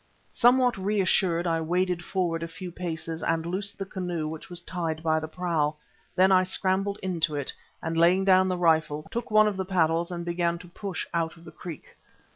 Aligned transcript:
Somewhat 0.33 0.79
reassured 0.79 1.45
I 1.45 1.61
waded 1.61 2.03
forward 2.03 2.41
a 2.41 2.47
few 2.47 2.71
paces 2.71 3.21
and 3.21 3.45
loosed 3.45 3.77
the 3.77 3.85
canoe 3.85 4.27
which 4.27 4.49
was 4.49 4.61
tied 4.61 5.03
by 5.03 5.19
the 5.19 5.27
prow. 5.27 5.75
Then 6.15 6.31
I 6.31 6.41
scrambled 6.41 6.97
into 7.03 7.35
it, 7.35 7.53
and 7.83 7.95
laying 7.95 8.25
down 8.25 8.47
the 8.47 8.57
rifle, 8.57 9.05
took 9.11 9.29
one 9.29 9.47
of 9.47 9.57
the 9.57 9.63
paddles 9.63 10.09
and 10.09 10.25
began 10.25 10.57
to 10.57 10.67
push 10.67 11.05
out 11.13 11.37
of 11.37 11.45
the 11.45 11.51
creek. 11.51 11.95